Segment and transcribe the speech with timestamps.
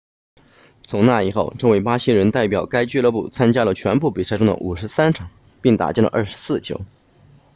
[0.83, 5.29] 从那以后这位巴西人代表该俱乐部参加了全部比赛中的53场
[5.61, 6.81] 并打进了24球